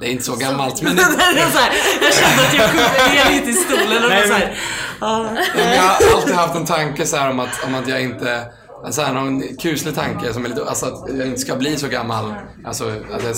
[0.00, 0.96] Det är inte så gammalt men...
[0.96, 1.58] Det så
[2.02, 2.84] jag kände att jag kunde
[3.14, 4.56] ner lite i stolen och Nej, så här.
[5.56, 8.46] Men jag har alltid haft en tanke så här om att, om att jag inte...
[8.90, 11.88] Så här, någon kuslig tanke som är lite, alltså att jag inte ska bli så
[11.88, 12.34] gammal.
[12.64, 13.36] Alltså, att jag,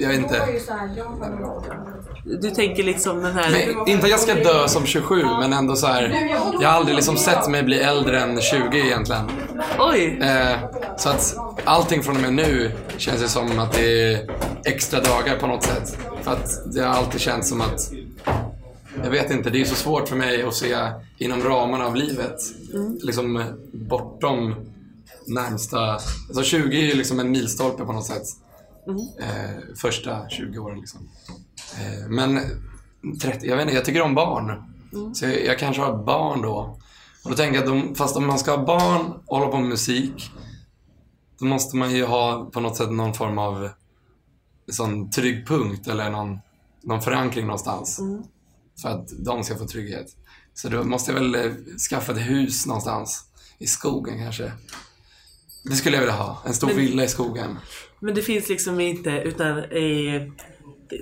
[0.00, 0.46] jag inte.
[2.24, 3.50] Du tänker liksom den här...
[3.50, 6.30] Men, inte att jag ska dö som 27, men ändå så här.
[6.60, 9.30] Jag har aldrig liksom sett mig bli äldre än 20 egentligen.
[9.78, 10.18] Oj!
[10.22, 10.58] Eh,
[10.98, 14.30] så att allting från och med nu känns det som att det är
[14.64, 15.98] extra dagar på något sätt.
[16.22, 17.92] För att det har alltid känts som att
[19.04, 20.76] jag vet inte, det är så svårt för mig att se
[21.18, 22.36] inom ramarna av livet.
[23.00, 24.54] Liksom eh, bortom
[25.26, 25.92] närmsta...
[26.28, 28.22] Alltså 20 är ju liksom en milstolpe på något sätt.
[29.20, 31.08] Eh, första 20 åren liksom.
[31.80, 32.40] Eh, men
[33.22, 34.64] 30, jag vet inte, jag tycker om barn.
[35.14, 36.78] Så jag, jag kanske har barn då.
[37.24, 39.58] Och då tänker jag att de, fast om man ska ha barn och hålla på
[39.58, 40.30] med musik,
[41.38, 43.68] då måste man ju ha på något sätt någon form av
[44.72, 46.38] sån trygg punkt eller någon,
[46.82, 48.00] någon förankring någonstans.
[48.82, 50.06] För att de ska få trygghet.
[50.54, 51.52] Så då måste jag väl eh,
[51.90, 53.24] skaffa ett hus någonstans.
[53.58, 54.52] I skogen kanske.
[55.64, 56.42] Det skulle jag vilja ha.
[56.46, 57.58] En stor Men- villa i skogen.
[58.00, 60.30] Men det finns liksom inte utan i...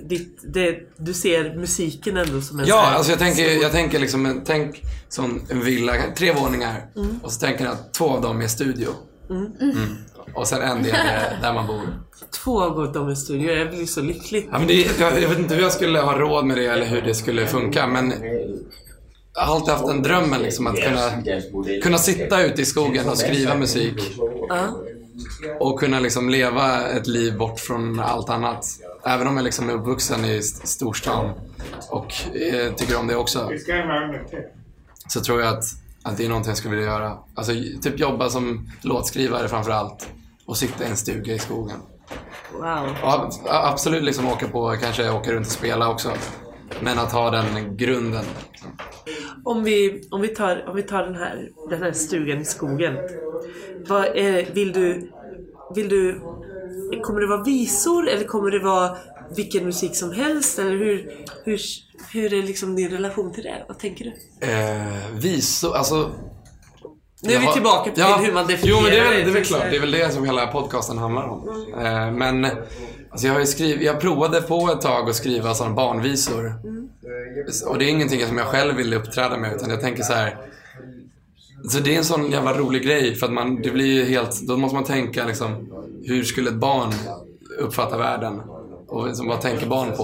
[0.03, 3.71] Ditt, det, du ser musiken ändå som en så Ja, här- alltså jag tänker, jag
[3.71, 6.85] tänker liksom, tänk som en villa, tre våningar.
[7.23, 8.89] Och så tänker jag att två av dem är studio.
[9.29, 9.51] Mm.
[10.33, 11.81] Och sen en del är där man bor.
[12.43, 13.51] Två gått om en studio.
[13.51, 14.47] Jag blir så lycklig.
[14.51, 16.85] Ja, men det, jag, jag vet inte hur jag skulle ha råd med det eller
[16.85, 18.13] hur det skulle funka, men
[19.33, 21.23] jag har alltid haft en drömmen liksom att kunna,
[21.83, 23.93] kunna sitta ute i skogen och skriva musik.
[24.49, 24.77] Ja.
[25.59, 28.65] Och kunna liksom leva ett liv bort från allt annat.
[29.05, 31.31] Även om jag liksom är uppvuxen i st- storstan
[31.89, 33.49] och eh, tycker om det också.
[35.07, 35.63] Så tror jag att,
[36.03, 37.17] att det är någonting jag skulle vilja göra.
[37.35, 37.51] Alltså
[37.81, 40.07] typ jobba som låtskrivare framför allt.
[40.45, 41.77] Och sitta i en stuga i skogen.
[42.53, 42.63] Wow.
[43.01, 46.11] Ja, absolut liksom åka på, kanske åka runt och spela också.
[46.81, 48.25] Men att ha den grunden.
[49.45, 52.97] Om vi, om vi, tar, om vi tar den, här, den här stugan i skogen.
[53.87, 55.11] Vad är, vill du...
[55.75, 56.21] Vill du...
[57.03, 58.97] Kommer det vara visor eller kommer det vara
[59.35, 60.59] vilken musik som helst?
[60.59, 61.59] Eller hur, hur,
[62.13, 63.65] hur är liksom din relation till det?
[63.67, 64.47] Vad tänker du?
[64.47, 66.11] Eh, visor, alltså...
[67.21, 69.33] Nu är vi tillbaka till hur man definierar Jo, men det är väl, det är
[69.33, 69.63] väl klart.
[69.69, 71.49] Det är väl det som hela podcasten handlar om.
[71.73, 72.45] Eh, men
[73.09, 76.53] alltså jag har skrivit, jag provade på ett tag att skriva sådana barnvisor.
[77.67, 80.37] Och det är ingenting som jag själv vill uppträda med, utan jag tänker så här.
[81.63, 84.41] Så det är en sån jävla rolig grej, för att man, det blir ju helt,
[84.41, 85.69] då måste man tänka liksom,
[86.03, 86.93] hur skulle ett barn
[87.59, 88.41] uppfatta världen?
[88.87, 90.03] Och liksom, vad tänker barn på?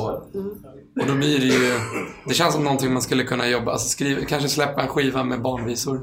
[1.02, 1.80] Och då blir det ju,
[2.28, 5.42] det känns som någonting man skulle kunna jobba, alltså skriva, kanske släppa en skiva med
[5.42, 6.02] barnvisor.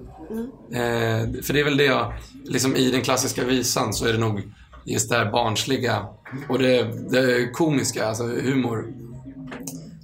[0.70, 2.12] Eh, för det är väl det jag,
[2.44, 4.42] liksom i den klassiska visan så är det nog
[4.84, 6.06] just det här barnsliga
[6.48, 8.92] och det, det komiska, alltså humor.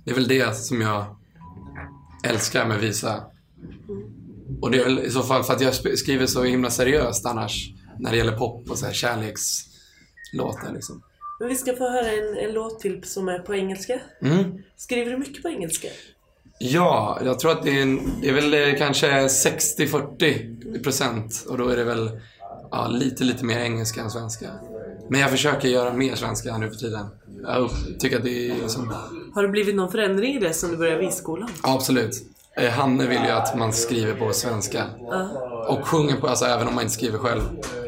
[0.04, 1.04] Det är väl det som jag
[2.24, 3.22] älskar med visa.
[4.62, 7.70] Och det är väl i så fall för att jag skriver så himla seriöst annars
[7.98, 11.02] när det gäller pop och så här kärlekslåtar liksom.
[11.40, 14.00] Men vi ska få höra en, en låt till som är på engelska.
[14.22, 14.62] Mm.
[14.76, 15.88] Skriver du mycket på engelska?
[16.58, 21.58] Ja, jag tror att det är, en, det är väl eh, kanske 60-40 procent och
[21.58, 22.10] då är det väl
[22.70, 24.50] ja, lite, lite mer engelska än svenska.
[25.10, 27.06] Men jag försöker göra mer svenska nu för tiden.
[27.42, 28.94] Jag tycker att det är liksom,
[29.34, 31.50] Har det blivit någon förändring i det sen du började visskolan?
[31.62, 32.22] ja, absolut.
[32.58, 34.84] Eh, Hanne vill ju att man skriver på svenska.
[35.68, 37.42] Och sjunger på, alltså även om man inte skriver själv,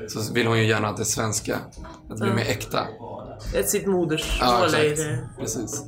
[0.09, 1.56] så vill hon ju gärna att det är svenska.
[2.11, 2.87] Att det blir mer äkta.
[3.54, 5.28] Ett sitt modersmål Ja, är det.
[5.38, 5.85] Precis.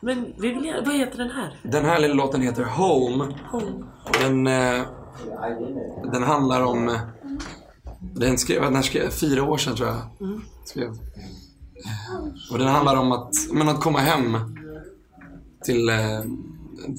[0.00, 1.60] Men vi vill vad heter den här?
[1.62, 3.34] Den här lilla låten heter Home.
[3.50, 3.84] Home.
[4.22, 4.82] Den, eh,
[6.12, 6.98] den handlar om...
[8.00, 9.96] Den skrev, den här skrev fyra år sedan tror jag.
[10.64, 10.88] Skrev.
[10.88, 14.36] Eh, Och den handlar om att, men att komma hem
[15.64, 15.96] till, eh,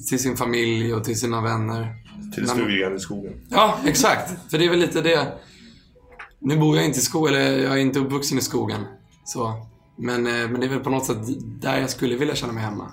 [0.08, 1.94] till sin familj och till sina vänner.
[2.34, 3.32] Till man- stugan i skogen.
[3.48, 4.50] Ja, exakt.
[4.50, 5.32] För det är väl lite det.
[6.38, 8.80] Nu bor jag inte i skogen, eller jag är inte uppvuxen i skogen.
[9.24, 9.66] Så.
[9.96, 11.18] Men, eh, men det är väl på något sätt
[11.60, 12.92] där jag skulle vilja känna mig hemma.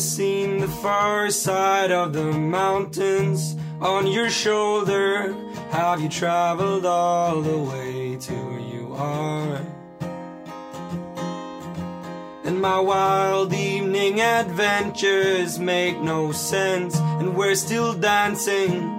[0.00, 5.34] Seen the far side of the mountains on your shoulder?
[5.70, 9.60] Have you traveled all the way to where you are?
[12.44, 18.96] And my wild evening adventures make no sense, and we're still dancing.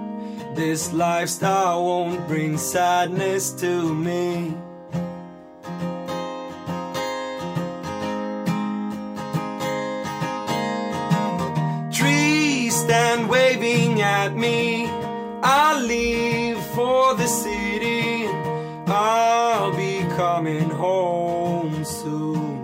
[0.54, 4.54] This lifestyle won't bring sadness to me.
[14.24, 14.86] At me.
[15.42, 18.28] I'll leave for the city.
[18.86, 22.60] I'll be coming home soon.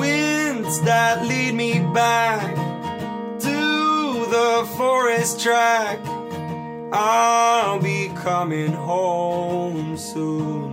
[0.00, 2.54] Winds that lead me back
[3.48, 3.60] to
[4.36, 5.98] the forest track.
[6.90, 10.71] I'll be coming home soon.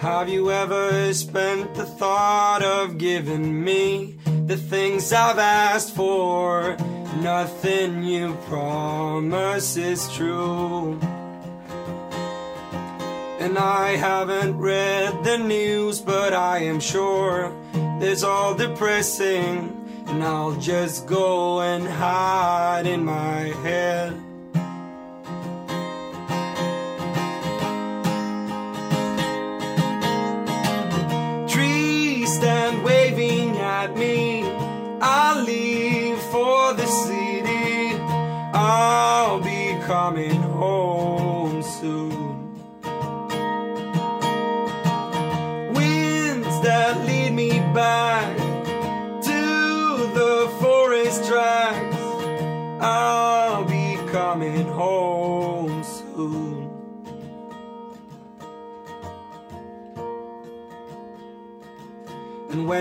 [0.00, 6.74] Have you ever spent the thought of giving me the things I've asked for?
[7.18, 10.98] Nothing you promise is true.
[13.40, 17.54] And I haven't read the news, but I am sure
[18.00, 19.76] there's all depressing.
[20.06, 24.18] And I'll just go and hide in my head.
[33.82, 34.44] At me.
[35.00, 37.96] I'll leave for the city.
[38.52, 42.28] I'll be coming home soon.
[45.76, 47.19] Winds that lead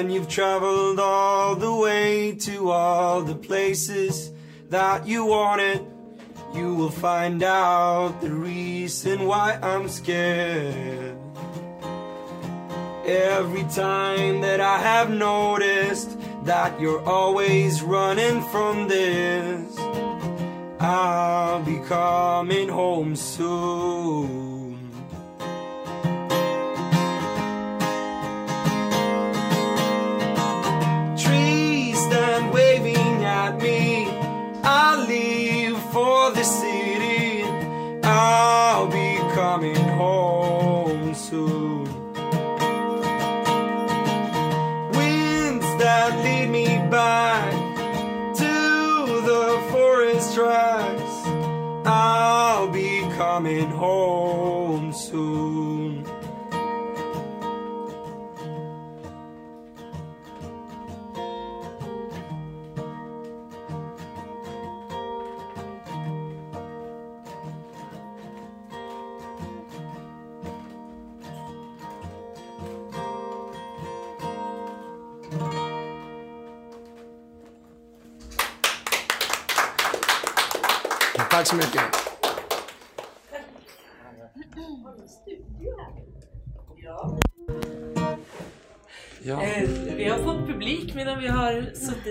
[0.07, 4.31] You've traveled all the way to all the places
[4.69, 5.85] that you wanted,
[6.53, 11.17] you will find out the reason why I'm scared.
[13.05, 19.77] Every time that I have noticed that you're always running from this,
[20.79, 24.48] I'll be coming home soon.
[36.33, 37.43] The city.
[38.03, 41.85] I'll be coming home soon.
[44.93, 47.51] Winds that lead me back
[48.35, 51.15] to the forest tracks.
[51.85, 56.05] I'll be coming home soon.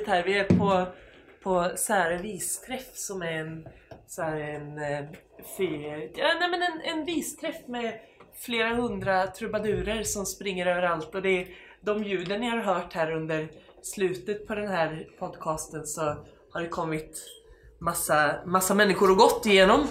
[0.08, 0.22] Här.
[0.22, 0.86] Vi är på,
[1.42, 3.68] på Särö visträff som är en,
[4.06, 5.04] så här, en, eh,
[5.56, 8.00] fyr, ja, nej, men en, en visträff med
[8.34, 11.14] flera hundra trubadurer som springer överallt.
[11.14, 11.48] Och det är
[11.80, 13.48] de ljuden ni har hört här under
[13.82, 16.02] slutet på den här podcasten så
[16.52, 17.22] har det kommit
[17.78, 19.86] massa, massa människor och gått igenom.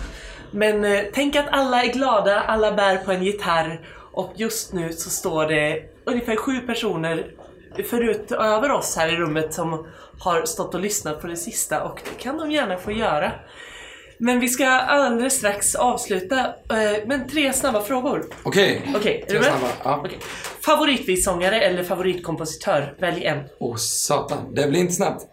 [0.52, 4.94] Men eh, tänk att alla är glada, alla bär på en gitarr och just nu
[4.94, 7.32] så står det ungefär sju personer
[7.84, 9.88] förut över oss här i rummet som
[10.20, 13.32] har stått och lyssnat på det sista och det kan de gärna få göra.
[14.20, 16.40] Men vi ska alldeles strax avsluta.
[16.46, 18.26] eh, Men tre snabba frågor.
[18.44, 18.92] Okej.
[18.96, 19.54] Okej, är Tre du med?
[19.84, 20.02] ja.
[20.06, 20.20] Okej.
[20.66, 22.96] Favoritvissångare eller favoritkompositör?
[23.00, 23.44] Välj en.
[23.60, 25.24] Åh satan, det blir inte snabbt.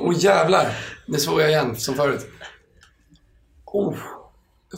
[0.00, 0.66] Åh oh, jävlar.
[1.06, 2.26] Nu såg jag igen som förut.
[3.66, 3.94] Oh.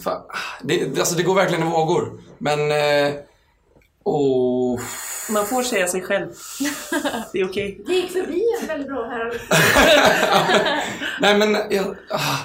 [0.04, 0.22] Fan.
[0.62, 2.20] Det, alltså det går verkligen i vågor.
[2.38, 2.70] Men...
[2.70, 3.14] Eh,
[4.08, 4.80] oh.
[5.30, 6.26] Man får säga sig själv.
[7.32, 7.80] Det är okej.
[7.86, 9.40] Det gick förbi en väldigt bra här.
[11.20, 12.38] Nej men, jag, ah.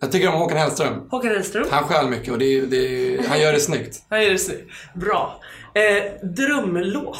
[0.00, 1.08] jag tycker om Håkan Hellström.
[1.10, 1.66] Håkan Hellström.
[1.70, 4.02] Han stjäl mycket och det, det, han gör det snyggt.
[4.08, 4.56] Ja, just det.
[5.00, 5.40] Bra.
[5.74, 7.18] Eh, drömlåt.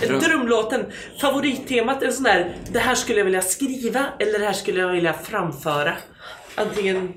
[0.00, 0.20] Dröm.
[0.20, 0.86] Drömlåten.
[1.20, 4.92] Favorittemat, en sån där, det här skulle jag vilja skriva eller det här skulle jag
[4.92, 5.94] vilja framföra.
[6.54, 7.12] Antingen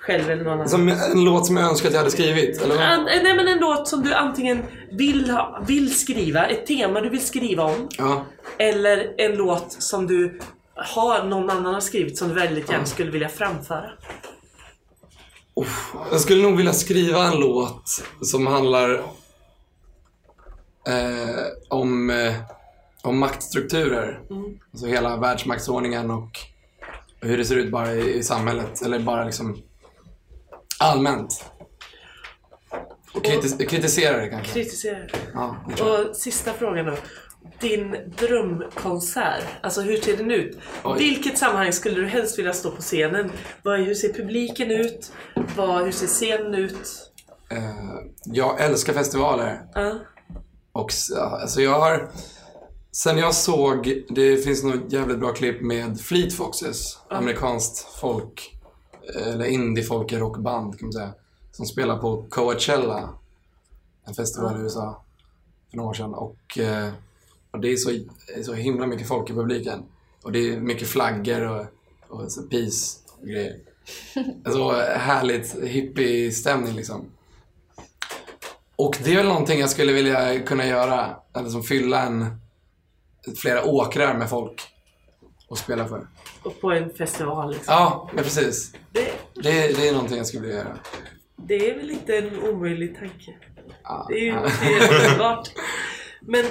[0.00, 0.68] själv eller någon annan.
[0.68, 2.62] Som en låt som jag önskar att jag hade skrivit.
[2.62, 2.78] Eller?
[2.78, 7.08] An, nej men en låt som du antingen vill, ha, vill skriva, ett tema du
[7.08, 7.88] vill skriva om.
[7.98, 8.26] Ja.
[8.58, 10.40] Eller en låt som du
[10.74, 13.90] har någon annan har skrivit som du väldigt gärna skulle vilja framföra.
[16.10, 18.94] Jag skulle nog vilja skriva en låt som handlar
[20.88, 22.34] eh, om, eh,
[23.02, 24.20] om maktstrukturer.
[24.72, 26.30] Alltså hela världsmaktsordningen och
[27.20, 28.82] hur det ser ut bara i, i samhället.
[28.82, 29.62] Eller bara liksom
[30.80, 31.44] allmänt.
[33.12, 34.52] Och kritis kritisera det kanske.
[34.52, 34.98] Kritisera.
[35.34, 35.82] Ja, det.
[35.82, 36.96] Och sista frågan då.
[37.60, 40.58] Din drömkonsert, alltså hur ser den ut?
[40.84, 40.98] Oj.
[40.98, 43.30] Vilket sammanhang skulle du helst vilja stå på scenen?
[43.62, 45.12] Vad, hur ser publiken ut?
[45.56, 47.12] Vad, hur ser scenen ut?
[47.50, 47.58] Eh,
[48.24, 49.60] jag älskar festivaler.
[49.74, 49.98] Ja.
[50.72, 52.10] Och alltså jag har...
[52.92, 58.59] Sen jag såg, det finns något jävligt bra klipp med Fleet Foxes, amerikanskt folk,
[59.14, 61.12] eller indie-folk rockband kan man säga,
[61.52, 63.08] som spelar på Coachella,
[64.04, 65.02] en festival i USA,
[65.70, 66.14] för några år sedan.
[66.14, 66.92] Och, eh,
[67.50, 67.90] och det är så,
[68.44, 69.82] så himla mycket folk i publiken.
[70.22, 71.66] Och det är mycket flaggor och,
[72.08, 73.56] och så peace och grejer.
[74.44, 77.04] Så härligt hippie-stämning liksom.
[78.76, 81.16] Och det är väl någonting jag skulle vilja kunna göra.
[81.34, 82.40] Eller som fylla en,
[83.36, 84.69] flera åkrar med folk
[85.50, 86.06] och spela för.
[86.42, 87.74] Och på en festival liksom.
[87.74, 88.72] Ja, men precis.
[88.92, 90.78] Det, Det, det är någonting jag skulle vilja göra.
[91.36, 93.34] det är väl inte en omöjlig tanke.
[93.82, 95.04] Ja, Det är ju ja.
[95.04, 95.48] uppenbart.
[96.22, 96.44] Men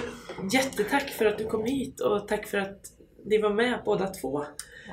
[0.51, 2.79] jättetack för att du kom hit och tack för att
[3.25, 4.45] ni var med båda två.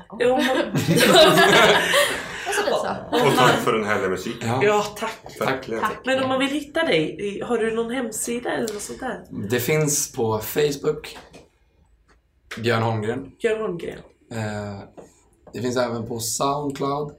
[0.09, 1.01] Om man- lite
[2.55, 2.89] så.
[3.13, 4.49] Och tack för den härliga musiken.
[4.49, 4.61] Ja.
[4.65, 5.37] ja, tack.
[5.41, 5.83] Verkligen.
[6.05, 9.25] Men om man vill hitta dig, har du någon hemsida eller något sånt där?
[9.51, 11.19] Det finns på Facebook.
[12.63, 13.33] Björn Holmgren.
[13.41, 13.99] Björn Holmgren.
[14.31, 14.81] Eh,
[15.53, 17.15] det finns även på Soundcloud.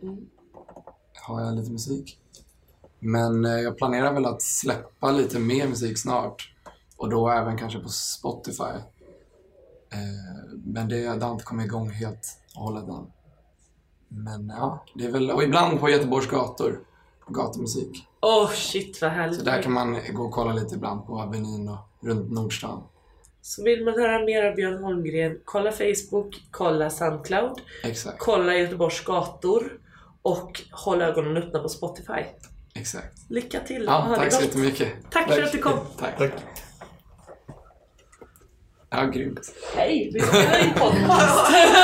[1.21, 2.19] Har jag lite musik.
[2.99, 6.53] Men eh, jag planerar väl att släppa lite mer musik snart.
[6.97, 8.63] Och då även kanske på Spotify.
[9.93, 13.11] Eh, men det, det har inte kommit igång helt och hållet än.
[14.07, 15.31] Men ja, det är väl...
[15.31, 16.79] Och ibland på Göteborgs gator.
[17.27, 18.07] Gatumusik.
[18.21, 19.39] Åh oh, shit vad härligt.
[19.39, 22.83] Så där kan man gå och kolla lite ibland på Avenyn och runt Nordstan.
[23.47, 29.03] Så vill man höra mer av Björn Holmgren, kolla Facebook, kolla Soundcloud, Exakt, kolla Göteborgs
[29.03, 29.71] gator
[30.21, 32.23] och håll ögonen öppna på Spotify.
[32.75, 33.17] exakt.
[33.29, 33.83] Lycka till!
[33.83, 34.87] Ja, tack så jättemycket.
[35.11, 35.79] Tack för att du kom.
[35.99, 36.17] Tack.
[36.17, 36.31] Tack.
[38.89, 39.53] Ja, grymt.
[39.75, 40.11] Hej!
[40.13, 41.51] Vi spelar in podcast.